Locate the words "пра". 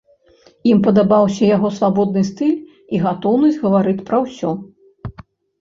4.09-4.17